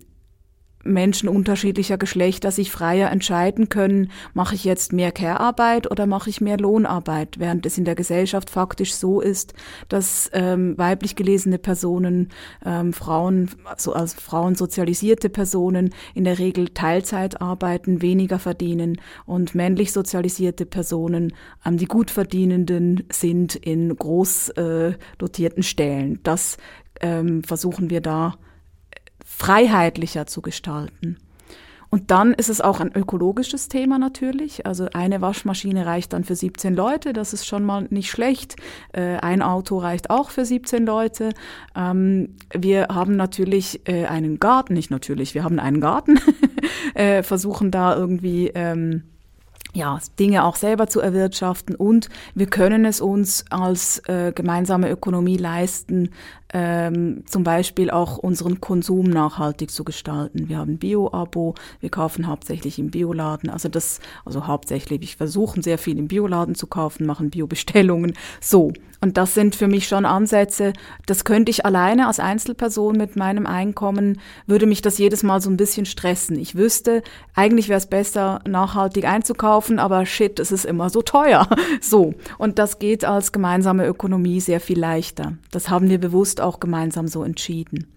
Menschen 0.86 1.28
unterschiedlicher 1.28 1.98
Geschlechter 1.98 2.52
sich 2.52 2.72
freier 2.72 3.12
entscheiden 3.12 3.70
können, 3.70 4.12
mache 4.34 4.56
ich 4.56 4.64
jetzt 4.64 4.94
mehr 4.94 5.12
Care-Arbeit 5.12 5.90
oder 5.92 6.06
mache 6.06 6.30
ich 6.30 6.42
mehr 6.42 6.58
Lohnarbeit, 6.58 7.40
während 7.40 7.66
es 7.66 7.78
in 7.78 7.86
der 7.86 7.96
Gesellschaft 7.96 8.50
faktisch 8.50 8.94
so 8.94 9.20
ist, 9.20 9.54
dass 9.90 10.30
ähm, 10.34 10.78
weiblich 10.78 11.16
gelesene 11.16 11.58
Personen, 11.58 12.30
ähm, 12.66 12.94
Frauen, 12.94 13.50
also 13.66 13.94
als 13.94 14.14
Frauen 14.14 14.56
sozialisierte 14.56 15.30
Personen 15.30 15.94
in 16.14 16.24
der 16.24 16.40
Regel 16.40 16.70
Teilzeit 16.70 17.42
arbeiten, 17.42 18.02
weniger 18.02 18.40
verdienen 18.40 19.02
und 19.26 19.56
männlich 19.56 19.92
sozialisierte 19.92 20.66
Personen 20.66 21.34
ähm, 21.66 21.78
die 21.78 21.88
Gutverdienenden 21.88 23.04
sind 23.12 23.56
in 23.56 23.96
groß 23.96 24.50
äh, 24.50 24.94
dotierten 25.18 25.64
Stellen. 25.64 26.20
Das 26.24 26.58
ähm, 27.02 27.44
versuchen 27.44 27.90
wir 27.90 28.02
da 28.02 28.36
freiheitlicher 29.38 30.26
zu 30.26 30.42
gestalten. 30.42 31.18
Und 31.90 32.12
dann 32.12 32.34
ist 32.34 32.50
es 32.50 32.62
auch 32.62 32.82
ein 32.82 32.92
ökologisches 32.94 33.70
Thema 33.70 33.98
natürlich. 33.98 34.66
Also 34.66 34.88
eine 34.94 35.22
Waschmaschine 35.22 35.86
reicht 35.86 36.14
dann 36.14 36.24
für 36.24 36.36
17 36.36 36.76
Leute, 36.76 37.14
das 37.14 37.32
ist 37.32 37.46
schon 37.46 37.64
mal 37.64 37.88
nicht 37.90 38.10
schlecht. 38.10 38.56
Äh, 38.92 39.18
ein 39.18 39.42
Auto 39.42 39.78
reicht 39.78 40.10
auch 40.10 40.30
für 40.30 40.44
17 40.44 40.86
Leute. 40.86 41.30
Ähm, 41.76 42.36
wir 42.54 42.88
haben 42.90 43.16
natürlich 43.16 43.88
äh, 43.88 44.08
einen 44.08 44.40
Garten, 44.40 44.74
nicht 44.74 44.92
natürlich, 44.92 45.36
wir 45.36 45.44
haben 45.44 45.60
einen 45.60 45.80
Garten, 45.80 46.20
äh, 46.96 47.24
versuchen 47.24 47.72
da 47.72 47.96
irgendwie 47.96 48.48
ähm, 48.56 49.04
ja, 49.76 50.00
Dinge 50.20 50.46
auch 50.46 50.56
selber 50.56 50.88
zu 50.88 51.02
erwirtschaften 51.02 51.76
und 51.76 52.10
wir 52.34 52.48
können 52.48 52.86
es 52.86 53.02
uns 53.02 53.46
als 53.50 54.00
äh, 54.08 54.32
gemeinsame 54.34 54.90
Ökonomie 54.90 55.38
leisten, 55.38 56.10
ähm, 56.54 57.24
zum 57.26 57.44
Beispiel 57.44 57.90
auch 57.90 58.18
unseren 58.18 58.62
Konsum 58.62 59.10
nachhaltig 59.10 59.72
zu 59.72 59.84
gestalten. 59.84 60.48
Wir 60.48 60.58
haben 60.58 60.78
Bio-Abo, 60.78 61.56
wir 61.80 61.90
kaufen 61.90 62.28
hauptsächlich 62.28 62.80
im 62.80 62.92
Bioladen, 62.92 63.50
also 63.50 63.68
das, 63.70 64.00
also 64.26 64.48
hauptsächlich, 64.48 65.02
ich 65.02 65.18
versuche 65.18 65.62
sehr 65.62 65.78
viel 65.78 65.98
im 65.98 66.08
Bioladen 66.08 66.56
zu 66.56 66.68
kaufen, 66.68 67.06
machen 67.06 67.30
Bio-Bestellungen, 67.30 68.14
so. 68.40 68.72
Und 69.02 69.18
das 69.18 69.34
sind 69.34 69.56
für 69.56 69.68
mich 69.68 69.88
schon 69.88 70.06
Ansätze, 70.06 70.74
das 71.06 71.26
könnte 71.26 71.52
ich 71.52 71.66
alleine 71.66 72.08
als 72.08 72.20
Einzelperson 72.20 72.98
mit 72.98 73.16
meinem 73.16 73.46
Einkommen, 73.46 74.20
würde 74.48 74.66
mich 74.66 74.82
das 74.82 74.98
jedes 74.98 75.22
Mal 75.22 75.42
so 75.42 75.50
ein 75.50 75.58
bisschen 75.58 75.86
stressen. 75.86 76.40
Ich 76.40 76.56
wüsste, 76.56 77.04
eigentlich 77.36 77.70
wäre 77.70 77.78
es 77.78 77.86
besser, 77.86 78.42
nachhaltig 78.48 79.06
einzukaufen, 79.06 79.78
aber 79.78 80.06
shit, 80.06 80.40
es 80.40 80.52
ist 80.52 80.66
immer 80.66 80.90
so 80.90 81.02
teuer. 81.02 81.48
So. 81.82 82.14
Und 82.38 82.58
das 82.58 82.80
geht 82.80 83.06
als 83.06 83.32
gemeinsame 83.32 83.86
Ökonomie 83.86 84.40
sehr 84.40 84.60
viel 84.60 84.80
leichter. 84.80 85.34
Das 85.52 85.70
haben 85.70 85.90
wir 85.90 86.00
bewusst 86.00 86.35
auch 86.42 86.60
gemeinsam 86.60 87.08
so 87.08 87.24
entschieden. 87.24 87.88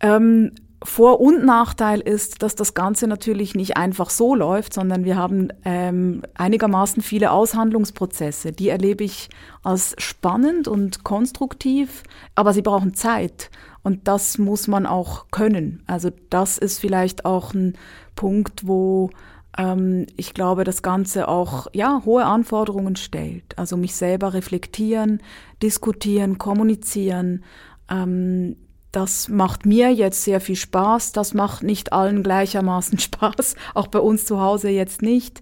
Ähm, 0.00 0.52
vor- 0.82 1.20
und 1.20 1.44
Nachteil 1.44 2.00
ist, 2.00 2.42
dass 2.42 2.54
das 2.54 2.72
Ganze 2.72 3.06
natürlich 3.06 3.54
nicht 3.54 3.76
einfach 3.76 4.08
so 4.08 4.34
läuft, 4.34 4.72
sondern 4.72 5.04
wir 5.04 5.16
haben 5.16 5.48
ähm, 5.64 6.22
einigermaßen 6.34 7.02
viele 7.02 7.32
Aushandlungsprozesse. 7.32 8.52
Die 8.52 8.70
erlebe 8.70 9.04
ich 9.04 9.28
als 9.62 9.94
spannend 9.98 10.68
und 10.68 11.04
konstruktiv, 11.04 12.02
aber 12.34 12.54
sie 12.54 12.62
brauchen 12.62 12.94
Zeit. 12.94 13.50
Und 13.82 14.08
das 14.08 14.38
muss 14.38 14.68
man 14.68 14.86
auch 14.86 15.26
können. 15.30 15.82
Also 15.86 16.10
das 16.30 16.56
ist 16.56 16.78
vielleicht 16.78 17.26
auch 17.26 17.52
ein 17.52 17.74
Punkt, 18.16 18.66
wo 18.66 19.10
ähm, 19.56 20.06
ich 20.16 20.34
glaube, 20.34 20.64
das 20.64 20.82
Ganze 20.82 21.28
auch 21.28 21.66
ja 21.72 22.02
hohe 22.04 22.24
Anforderungen 22.24 22.96
stellt. 22.96 23.58
Also 23.58 23.76
mich 23.76 23.94
selber 23.94 24.34
reflektieren, 24.34 25.22
diskutieren, 25.62 26.38
kommunizieren. 26.38 27.44
Ähm, 27.90 28.56
das 28.92 29.28
macht 29.28 29.66
mir 29.66 29.92
jetzt 29.92 30.24
sehr 30.24 30.40
viel 30.40 30.56
Spaß. 30.56 31.12
Das 31.12 31.34
macht 31.34 31.62
nicht 31.62 31.92
allen 31.92 32.22
gleichermaßen 32.22 32.98
Spaß, 33.00 33.56
auch 33.74 33.88
bei 33.88 34.00
uns 34.00 34.24
zu 34.26 34.40
Hause 34.40 34.68
jetzt 34.68 35.02
nicht. 35.02 35.40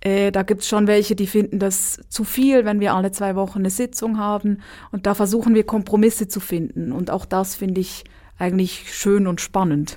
Äh, 0.00 0.30
da 0.30 0.42
gibt's 0.42 0.68
schon 0.68 0.86
welche, 0.86 1.16
die 1.16 1.26
finden 1.26 1.58
das 1.58 2.00
zu 2.08 2.22
viel, 2.22 2.64
wenn 2.64 2.80
wir 2.80 2.94
alle 2.94 3.10
zwei 3.10 3.34
Wochen 3.34 3.60
eine 3.60 3.70
Sitzung 3.70 4.18
haben. 4.18 4.58
Und 4.92 5.06
da 5.06 5.14
versuchen 5.14 5.54
wir 5.54 5.64
Kompromisse 5.64 6.28
zu 6.28 6.40
finden. 6.40 6.92
Und 6.92 7.10
auch 7.10 7.24
das 7.24 7.56
finde 7.56 7.80
ich 7.80 8.04
eigentlich 8.38 8.94
schön 8.94 9.26
und 9.26 9.40
spannend. 9.40 9.96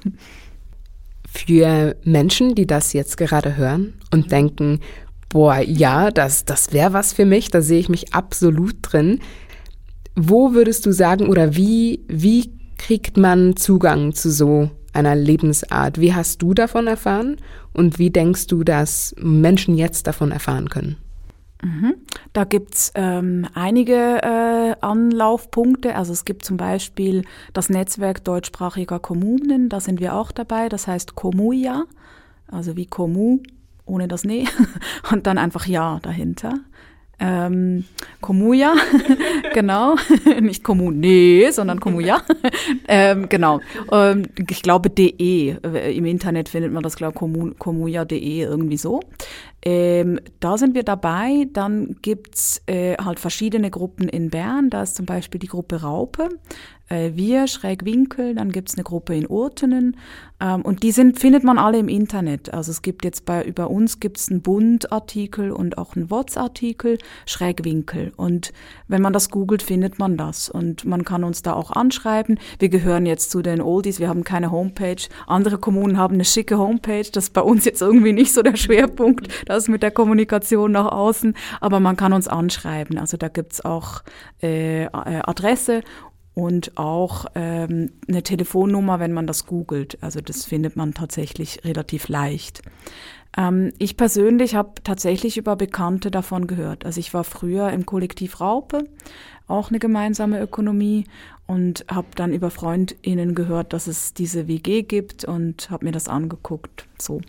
Für 1.34 1.96
Menschen, 2.04 2.56
die 2.56 2.68
das 2.68 2.94
jetzt 2.94 3.16
gerade 3.16 3.56
hören 3.56 3.94
und 4.12 4.32
denken, 4.32 4.82
boah, 5.30 5.60
ja, 5.60 6.12
das, 6.12 6.44
das 6.44 6.74
wäre 6.74 6.94
was 6.94 7.14
für 7.14 7.26
mich, 7.26 7.50
da 7.50 7.62
sehe 7.62 7.80
ich 7.80 7.90
mich 7.90 8.14
absolut 8.14 8.76
drin. 8.82 9.20
Wo 10.16 10.54
würdest 10.54 10.86
du 10.86 10.92
sagen 10.92 11.28
oder 11.28 11.56
wie, 11.56 12.04
wie 12.08 12.52
kriegt 12.78 13.16
man 13.16 13.56
Zugang 13.56 14.14
zu 14.14 14.30
so 14.30 14.70
einer 14.92 15.16
Lebensart? 15.16 16.02
Wie 16.02 16.14
hast 16.14 16.42
du 16.42 16.54
davon 16.54 16.88
erfahren 16.88 17.38
und 17.74 17.98
wie 17.98 18.10
denkst 18.10 18.48
du, 18.48 18.66
dass 18.66 19.16
Menschen 19.18 19.78
jetzt 19.78 20.08
davon 20.08 20.32
erfahren 20.32 20.70
können? 20.70 20.98
Mhm. 21.62 21.96
Da 22.34 22.44
gibt's 22.44 22.92
ähm, 22.96 23.48
einige 23.54 24.22
äh, 24.24 24.76
Anlaufpunkte. 24.82 25.96
Also 25.96 26.14
es 26.14 26.26
gibt 26.26 26.44
zum 26.46 26.58
Beispiel 26.58 27.24
das 27.54 27.70
Netzwerk 27.70 28.24
deutschsprachiger 28.24 29.00
Kommunen, 29.00 29.70
da 29.70 29.80
sind 29.80 30.00
wir 30.00 30.16
auch 30.16 30.32
dabei. 30.32 30.70
Das 30.70 30.88
heißt 30.88 31.16
Komuja, 31.16 31.84
also 32.48 32.76
wie 32.76 32.86
Komu 32.86 33.40
ohne 33.86 34.08
das 34.08 34.24
Ne 34.24 34.46
und 35.12 35.28
dann 35.28 35.38
einfach 35.38 35.66
Ja 35.66 36.00
dahinter 36.02 36.60
ähm, 37.22 37.86
Komuja, 38.20 38.74
genau, 39.54 39.96
nicht 40.42 40.64
Kommune, 40.64 41.52
sondern 41.52 41.80
Komuja, 41.80 42.24
ähm, 42.88 43.30
genau. 43.30 43.62
Ähm, 43.92 44.24
ich 44.50 44.64
glaube 44.64 44.90
de, 44.90 45.14
äh, 45.20 45.96
im 45.96 46.06
Internet 46.06 46.50
findet 46.50 46.74
man 46.74 46.82
das, 46.82 46.96
glaube 46.96 47.14
ich, 47.14 47.60
komuja.de 47.60 48.42
irgendwie 48.42 48.78
so. 48.78 49.02
Ähm, 49.64 50.20
da 50.40 50.58
sind 50.58 50.74
wir 50.74 50.84
dabei. 50.84 51.48
Dann 51.54 51.98
gibt's 52.02 52.64
äh, 52.66 52.96
halt 52.98 53.20
verschiedene 53.20 53.70
Gruppen 53.70 54.10
in 54.10 54.32
Bern. 54.32 54.72
Da 54.72 54.82
ist 54.82 54.96
zum 54.96 55.06
Beispiel 55.06 55.40
die 55.40 55.48
Gruppe 55.48 55.82
Raupe 55.82 56.30
äh, 56.92 57.16
wir, 57.16 57.48
Schrägwinkel, 57.48 58.36
dann 58.36 58.52
gibt's 58.52 58.76
eine 58.76 58.84
Gruppe 58.84 59.16
in 59.16 59.26
Urtenen 59.26 59.98
ähm, 60.40 60.62
und 60.62 60.84
die 60.84 60.92
sind, 60.92 61.18
findet 61.18 61.44
man 61.44 61.58
alle 61.58 61.80
im 61.80 61.88
Internet. 61.88 62.54
Also 62.54 62.72
es 62.72 62.82
gibt 62.82 63.06
jetzt 63.06 63.26
bei, 63.26 63.44
über 63.44 63.70
uns 63.70 64.00
gibt's 64.00 64.30
einen 64.30 64.42
Bund-Artikel 64.42 65.52
und 65.52 65.78
auch 65.78 65.96
einen 65.96 66.12
WOTS-Artikel, 66.12 66.98
Schrägwinkel 67.26 68.12
und 68.18 68.52
wenn 68.88 69.02
man 69.02 69.14
das 69.14 69.30
googelt, 69.30 69.64
findet 69.64 70.00
man 70.00 70.18
das 70.18 70.50
und 70.50 70.86
man 70.86 71.06
kann 71.06 71.24
uns 71.24 71.42
da 71.42 71.54
auch 71.54 71.72
anschreiben. 71.72 72.40
Wir 72.60 72.70
gehören 72.70 73.06
jetzt 73.06 73.32
zu 73.32 73.42
den 73.42 73.62
Oldies, 73.62 74.00
wir 74.00 74.10
haben 74.10 74.24
keine 74.24 74.52
Homepage. 74.52 75.02
Andere 75.28 75.58
Kommunen 75.58 75.98
haben 75.98 76.16
eine 76.16 76.26
schicke 76.26 76.58
Homepage, 76.58 77.10
das 77.12 77.26
ist 77.26 77.34
bei 77.34 77.42
uns 77.42 77.64
jetzt 77.66 77.82
irgendwie 77.82 78.14
nicht 78.14 78.34
so 78.34 78.42
der 78.42 78.58
Schwerpunkt, 78.58 79.30
das 79.46 79.70
mit 79.70 79.82
der 79.82 79.92
Kommunikation 79.92 80.74
nach 80.74 80.92
außen, 80.92 81.36
aber 81.62 81.80
man 81.80 81.96
kann 81.96 82.12
uns 82.12 82.28
anschreiben. 82.28 82.98
Also 82.98 83.16
da 83.16 83.30
gibt's 83.30 83.64
auch 83.64 84.04
äh, 84.42 84.88
Adresse 84.92 85.82
und 86.34 86.78
auch 86.78 87.26
ähm, 87.36 87.92
eine 88.08 88.24
Telefonnummer, 88.24 89.00
wenn 89.00 89.14
man 89.14 89.28
das 89.28 89.46
googelt. 89.46 89.98
Also 90.02 90.22
das 90.22 90.46
findet 90.46 90.76
man 90.76 90.94
tatsächlich 90.94 91.62
relativ 91.66 92.08
leicht. 92.08 92.62
Ähm, 93.38 93.74
ich 93.80 93.98
persönlich 93.98 94.56
habe 94.56 94.82
tatsächlich 94.84 95.38
über 95.38 95.56
Bekannte 95.56 96.12
davon 96.12 96.48
gehört. 96.48 96.86
Also 96.86 97.00
ich 97.00 97.14
war 97.14 97.24
früher 97.24 97.70
im 97.72 97.86
Kollektiv 97.86 98.40
Raupe, 98.40 98.86
auch 99.48 99.70
eine 99.70 99.80
gemeinsame 99.80 100.40
Ökonomie 100.42 101.06
und 101.48 101.86
habe 101.90 102.08
dann 102.16 102.34
über 102.34 102.50
Freundinnen 102.50 103.36
gehört, 103.36 103.74
dass 103.74 103.88
es 103.88 104.14
diese 104.14 104.48
WG 104.48 104.84
gibt 104.84 105.26
und 105.26 105.70
habe 105.70 105.86
mir 105.86 105.92
das 105.92 106.08
angeguckt. 106.08 106.86
So. 106.98 107.22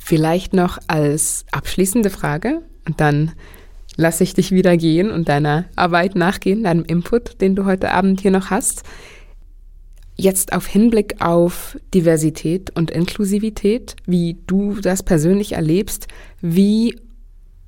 Vielleicht 0.00 0.52
noch 0.52 0.78
als 0.88 1.46
abschließende 1.52 2.10
Frage 2.10 2.62
und 2.86 3.00
dann 3.00 3.32
lasse 3.96 4.24
ich 4.24 4.34
dich 4.34 4.50
wieder 4.52 4.76
gehen 4.76 5.10
und 5.10 5.28
deiner 5.28 5.66
Arbeit 5.76 6.16
nachgehen, 6.16 6.64
deinem 6.64 6.84
Input, 6.84 7.40
den 7.40 7.54
du 7.54 7.64
heute 7.64 7.92
Abend 7.92 8.20
hier 8.20 8.30
noch 8.30 8.50
hast. 8.50 8.82
Jetzt 10.16 10.52
auf 10.52 10.66
Hinblick 10.66 11.20
auf 11.20 11.76
Diversität 11.92 12.70
und 12.76 12.90
Inklusivität, 12.90 13.96
wie 14.06 14.38
du 14.46 14.74
das 14.80 15.02
persönlich 15.02 15.52
erlebst, 15.52 16.06
wie 16.40 16.96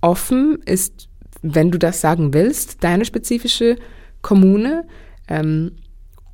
offen 0.01 0.59
ist, 0.65 1.09
wenn 1.43 1.71
du 1.71 1.79
das 1.79 2.01
sagen 2.01 2.33
willst, 2.35 2.85
deine 2.85 3.05
spezifische 3.05 3.77
Kommune? 4.23 4.85
Ähm, 5.29 5.73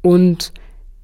und 0.03 0.53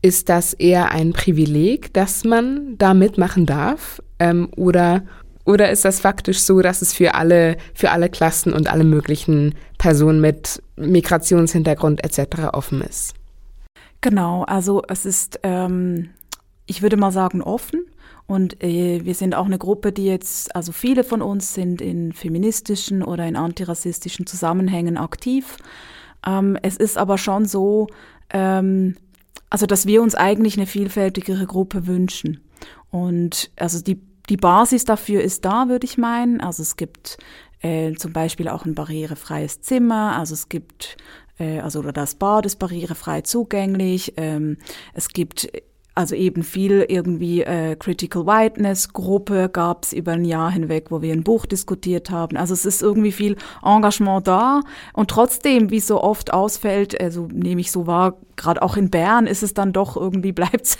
ist 0.02 0.28
das 0.28 0.52
eher 0.52 0.92
ein 0.92 1.12
Privileg, 1.12 1.92
dass 1.94 2.24
man 2.24 2.76
da 2.78 2.94
mitmachen 2.94 3.46
darf? 3.46 4.02
Ähm, 4.18 4.48
oder 4.56 5.04
oder 5.48 5.70
ist 5.70 5.86
das 5.86 5.98
faktisch 5.98 6.40
so, 6.40 6.60
dass 6.60 6.82
es 6.82 6.92
für 6.92 7.14
alle, 7.14 7.56
für 7.72 7.90
alle 7.90 8.10
Klassen 8.10 8.52
und 8.52 8.70
alle 8.70 8.84
möglichen 8.84 9.54
Personen 9.78 10.20
mit 10.20 10.62
Migrationshintergrund 10.76 12.04
etc. 12.04 12.52
offen 12.52 12.82
ist? 12.82 13.14
Genau, 14.02 14.44
also 14.44 14.82
es 14.88 15.06
ist, 15.06 15.40
ähm, 15.44 16.10
ich 16.66 16.82
würde 16.82 16.98
mal 16.98 17.12
sagen, 17.12 17.40
offen. 17.40 17.86
Und 18.26 18.62
äh, 18.62 19.00
wir 19.06 19.14
sind 19.14 19.34
auch 19.34 19.46
eine 19.46 19.56
Gruppe, 19.56 19.90
die 19.90 20.04
jetzt, 20.04 20.54
also 20.54 20.70
viele 20.70 21.02
von 21.02 21.22
uns 21.22 21.54
sind 21.54 21.80
in 21.80 22.12
feministischen 22.12 23.02
oder 23.02 23.26
in 23.26 23.34
antirassistischen 23.34 24.26
Zusammenhängen 24.26 24.98
aktiv. 24.98 25.56
Ähm, 26.26 26.58
es 26.60 26.76
ist 26.76 26.98
aber 26.98 27.16
schon 27.16 27.46
so, 27.46 27.86
ähm, 28.34 28.96
also 29.48 29.64
dass 29.64 29.86
wir 29.86 30.02
uns 30.02 30.14
eigentlich 30.14 30.58
eine 30.58 30.66
vielfältigere 30.66 31.46
Gruppe 31.46 31.86
wünschen. 31.86 32.42
Und 32.90 33.50
also 33.56 33.82
die 33.82 33.98
die 34.28 34.36
Basis 34.36 34.84
dafür 34.84 35.22
ist 35.22 35.44
da, 35.44 35.68
würde 35.68 35.86
ich 35.86 35.98
meinen. 35.98 36.40
Also 36.40 36.62
es 36.62 36.76
gibt 36.76 37.18
äh, 37.60 37.92
zum 37.94 38.12
Beispiel 38.12 38.48
auch 38.48 38.64
ein 38.64 38.74
barrierefreies 38.74 39.60
Zimmer, 39.60 40.16
also 40.16 40.34
es 40.34 40.48
gibt 40.48 40.96
äh, 41.38 41.60
also 41.60 41.80
oder 41.80 41.92
das 41.92 42.14
Bad 42.14 42.46
ist 42.46 42.56
barrierefrei 42.56 43.22
zugänglich. 43.22 44.14
Ähm, 44.16 44.58
es 44.94 45.08
gibt 45.08 45.48
also 45.98 46.14
eben 46.14 46.44
viel 46.44 46.86
irgendwie 46.88 47.42
äh, 47.42 47.74
Critical 47.74 48.24
Whiteness 48.24 48.92
Gruppe 48.92 49.48
gab 49.52 49.82
es 49.82 49.92
über 49.92 50.12
ein 50.12 50.24
Jahr 50.24 50.48
hinweg, 50.48 50.92
wo 50.92 51.02
wir 51.02 51.12
ein 51.12 51.24
Buch 51.24 51.44
diskutiert 51.44 52.08
haben. 52.10 52.36
Also 52.36 52.54
es 52.54 52.64
ist 52.64 52.82
irgendwie 52.82 53.10
viel 53.10 53.36
Engagement 53.64 54.28
da 54.28 54.60
und 54.92 55.10
trotzdem, 55.10 55.72
wie 55.72 55.80
so 55.80 56.00
oft 56.00 56.32
ausfällt, 56.32 57.00
also 57.00 57.26
nehme 57.32 57.60
ich 57.60 57.72
so 57.72 57.88
wahr, 57.88 58.14
gerade 58.36 58.62
auch 58.62 58.76
in 58.76 58.90
Bern 58.90 59.26
ist 59.26 59.42
es 59.42 59.54
dann 59.54 59.72
doch 59.72 59.96
irgendwie 59.96 60.30
bleibt 60.38 60.78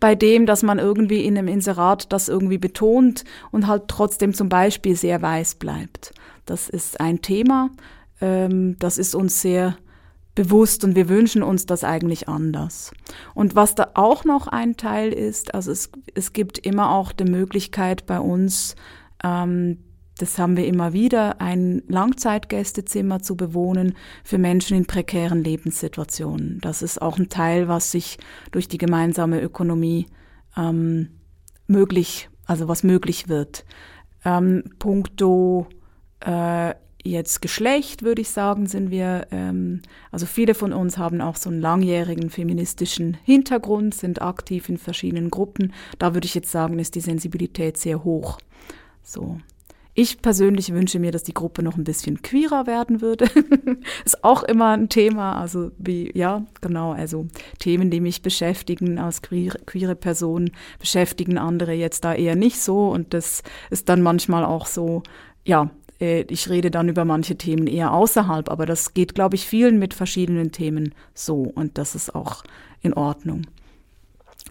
bei 0.00 0.16
dem, 0.16 0.46
dass 0.46 0.64
man 0.64 0.80
irgendwie 0.80 1.24
in 1.24 1.38
einem 1.38 1.46
Inserat 1.46 2.12
das 2.12 2.28
irgendwie 2.28 2.58
betont 2.58 3.22
und 3.52 3.68
halt 3.68 3.84
trotzdem 3.86 4.34
zum 4.34 4.48
Beispiel 4.48 4.96
sehr 4.96 5.22
weiß 5.22 5.54
bleibt. 5.54 6.12
Das 6.44 6.68
ist 6.68 7.00
ein 7.00 7.22
Thema, 7.22 7.70
ähm, 8.20 8.74
das 8.80 8.98
ist 8.98 9.14
uns 9.14 9.40
sehr 9.40 9.76
bewusst 10.40 10.84
und 10.84 10.96
wir 10.96 11.10
wünschen 11.10 11.42
uns 11.42 11.66
das 11.66 11.84
eigentlich 11.84 12.26
anders. 12.26 12.92
Und 13.34 13.56
was 13.56 13.74
da 13.74 13.90
auch 13.92 14.24
noch 14.24 14.48
ein 14.48 14.78
Teil 14.78 15.12
ist, 15.12 15.54
also 15.54 15.70
es, 15.70 15.90
es 16.14 16.32
gibt 16.32 16.56
immer 16.56 16.92
auch 16.92 17.12
die 17.12 17.24
Möglichkeit 17.24 18.06
bei 18.06 18.18
uns, 18.18 18.74
ähm, 19.22 19.84
das 20.16 20.38
haben 20.38 20.56
wir 20.56 20.66
immer 20.66 20.94
wieder, 20.94 21.42
ein 21.42 21.82
Langzeitgästezimmer 21.88 23.20
zu 23.20 23.36
bewohnen 23.36 23.96
für 24.24 24.38
Menschen 24.38 24.78
in 24.78 24.86
prekären 24.86 25.44
Lebenssituationen. 25.44 26.58
Das 26.62 26.80
ist 26.80 27.02
auch 27.02 27.18
ein 27.18 27.28
Teil, 27.28 27.68
was 27.68 27.92
sich 27.92 28.16
durch 28.50 28.66
die 28.66 28.78
gemeinsame 28.78 29.42
Ökonomie 29.42 30.06
ähm, 30.56 31.20
möglich, 31.66 32.30
also 32.46 32.66
was 32.66 32.82
möglich 32.82 33.28
wird. 33.28 33.66
Ähm, 34.24 34.64
punkto 34.78 35.66
äh, 36.20 36.74
jetzt 37.04 37.42
Geschlecht, 37.42 38.02
würde 38.02 38.22
ich 38.22 38.30
sagen, 38.30 38.66
sind 38.66 38.90
wir, 38.90 39.26
ähm, 39.30 39.82
also 40.10 40.26
viele 40.26 40.54
von 40.54 40.72
uns 40.72 40.98
haben 40.98 41.20
auch 41.20 41.36
so 41.36 41.50
einen 41.50 41.60
langjährigen 41.60 42.30
feministischen 42.30 43.16
Hintergrund, 43.24 43.94
sind 43.94 44.22
aktiv 44.22 44.68
in 44.68 44.78
verschiedenen 44.78 45.30
Gruppen. 45.30 45.72
Da 45.98 46.14
würde 46.14 46.26
ich 46.26 46.34
jetzt 46.34 46.50
sagen, 46.50 46.78
ist 46.78 46.94
die 46.94 47.00
Sensibilität 47.00 47.76
sehr 47.76 48.04
hoch. 48.04 48.38
So. 49.02 49.38
Ich 49.92 50.22
persönlich 50.22 50.72
wünsche 50.72 51.00
mir, 51.00 51.10
dass 51.10 51.24
die 51.24 51.34
Gruppe 51.34 51.62
noch 51.62 51.76
ein 51.76 51.84
bisschen 51.84 52.22
queerer 52.22 52.66
werden 52.66 53.00
würde. 53.00 53.26
ist 54.04 54.22
auch 54.22 54.44
immer 54.44 54.70
ein 54.70 54.88
Thema, 54.88 55.38
also 55.40 55.72
wie, 55.78 56.16
ja, 56.16 56.46
genau, 56.60 56.92
also 56.92 57.26
Themen, 57.58 57.90
die 57.90 58.00
mich 58.00 58.22
beschäftigen 58.22 58.98
als 58.98 59.20
queere, 59.20 59.58
queere 59.66 59.96
Person, 59.96 60.52
beschäftigen 60.78 61.38
andere 61.38 61.72
jetzt 61.72 62.04
da 62.04 62.14
eher 62.14 62.36
nicht 62.36 62.60
so 62.60 62.88
und 62.88 63.12
das 63.14 63.42
ist 63.70 63.88
dann 63.88 64.00
manchmal 64.00 64.44
auch 64.44 64.66
so, 64.66 65.02
ja, 65.44 65.70
äh, 66.00 66.22
ich 66.22 66.48
rede 66.48 66.70
dann 66.70 66.88
über 66.88 67.04
manche 67.04 67.36
Themen 67.36 67.66
eher 67.66 67.92
außerhalb, 67.92 68.50
aber 68.50 68.66
das 68.66 68.94
geht, 68.94 69.14
glaube 69.14 69.36
ich, 69.36 69.46
vielen 69.46 69.78
mit 69.78 69.94
verschiedenen 69.94 70.52
Themen 70.52 70.94
so 71.14 71.42
und 71.42 71.78
das 71.78 71.94
ist 71.94 72.14
auch 72.14 72.42
in 72.82 72.94
Ordnung. 72.94 73.46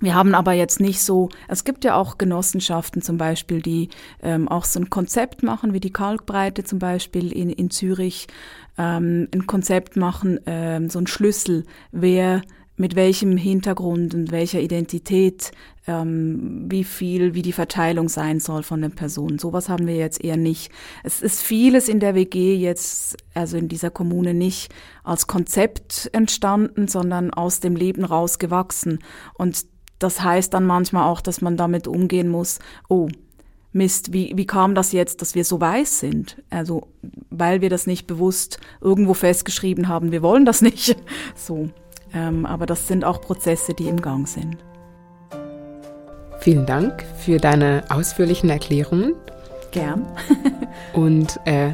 Wir 0.01 0.15
haben 0.15 0.33
aber 0.33 0.53
jetzt 0.53 0.79
nicht 0.79 1.01
so, 1.01 1.29
es 1.49 1.65
gibt 1.65 1.83
ja 1.83 1.95
auch 1.95 2.17
Genossenschaften 2.17 3.01
zum 3.01 3.17
Beispiel, 3.17 3.61
die 3.61 3.89
ähm, 4.21 4.47
auch 4.47 4.63
so 4.63 4.79
ein 4.79 4.89
Konzept 4.89 5.43
machen, 5.43 5.73
wie 5.73 5.81
die 5.81 5.91
Kalkbreite 5.91 6.63
zum 6.63 6.79
Beispiel 6.79 7.33
in, 7.33 7.49
in 7.49 7.69
Zürich, 7.69 8.27
ähm, 8.77 9.27
ein 9.33 9.45
Konzept 9.45 9.97
machen, 9.97 10.39
ähm, 10.45 10.89
so 10.89 10.99
ein 10.99 11.07
Schlüssel, 11.07 11.65
wer 11.91 12.41
mit 12.79 12.95
welchem 12.95 13.35
Hintergrund 13.35 14.15
und 14.15 14.31
welcher 14.31 14.61
Identität, 14.61 15.51
ähm, 15.85 16.65
wie 16.69 16.85
viel, 16.85 17.33
wie 17.33 17.41
die 17.41 17.51
Verteilung 17.51 18.07
sein 18.07 18.39
soll 18.39 18.63
von 18.63 18.81
den 18.81 18.95
Personen. 18.95 19.37
Sowas 19.37 19.67
haben 19.67 19.85
wir 19.85 19.97
jetzt 19.97 20.23
eher 20.23 20.37
nicht. 20.37 20.71
Es 21.03 21.21
ist 21.21 21.41
vieles 21.41 21.89
in 21.89 21.99
der 21.99 22.15
WG 22.15 22.55
jetzt, 22.55 23.17
also 23.33 23.57
in 23.57 23.67
dieser 23.67 23.91
Kommune 23.91 24.33
nicht 24.33 24.73
als 25.03 25.27
Konzept 25.27 26.09
entstanden, 26.13 26.87
sondern 26.87 27.31
aus 27.33 27.59
dem 27.59 27.75
Leben 27.75 28.05
rausgewachsen. 28.05 28.99
Und 29.33 29.65
das 29.99 30.23
heißt 30.23 30.53
dann 30.53 30.65
manchmal 30.65 31.03
auch, 31.03 31.19
dass 31.19 31.41
man 31.41 31.57
damit 31.57 31.85
umgehen 31.85 32.29
muss, 32.29 32.59
oh, 32.87 33.09
Mist, 33.73 34.13
wie, 34.13 34.31
wie 34.35 34.47
kam 34.47 34.73
das 34.73 34.93
jetzt, 34.93 35.21
dass 35.21 35.35
wir 35.35 35.43
so 35.43 35.59
weiß 35.59 35.99
sind? 35.99 36.41
Also, 36.49 36.87
weil 37.29 37.59
wir 37.59 37.69
das 37.69 37.87
nicht 37.87 38.07
bewusst 38.07 38.61
irgendwo 38.79 39.13
festgeschrieben 39.13 39.89
haben, 39.89 40.13
wir 40.13 40.21
wollen 40.21 40.45
das 40.45 40.61
nicht. 40.61 40.95
So. 41.35 41.69
Ähm, 42.13 42.45
aber 42.45 42.65
das 42.65 42.87
sind 42.87 43.05
auch 43.05 43.21
Prozesse, 43.21 43.73
die 43.73 43.87
im 43.87 44.01
Gang 44.01 44.27
sind. 44.27 44.57
Vielen 46.39 46.65
Dank 46.65 47.03
für 47.17 47.37
deine 47.37 47.83
ausführlichen 47.89 48.49
Erklärungen. 48.49 49.13
Gern. 49.71 50.05
Und 50.93 51.39
äh, 51.45 51.71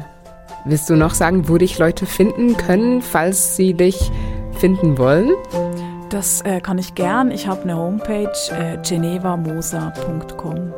willst 0.64 0.90
du 0.90 0.96
noch 0.96 1.14
sagen, 1.14 1.48
wo 1.48 1.56
dich 1.56 1.78
Leute 1.78 2.04
finden 2.04 2.56
können, 2.56 3.00
falls 3.00 3.56
sie 3.56 3.74
dich 3.74 4.10
finden 4.58 4.98
wollen? 4.98 5.30
Das 6.10 6.40
äh, 6.42 6.60
kann 6.60 6.78
ich 6.78 6.94
gern. 6.94 7.30
Ich 7.30 7.46
habe 7.46 7.62
eine 7.62 7.76
Homepage, 7.76 8.32
äh, 8.50 8.78
genevamosa.com. 8.82 10.72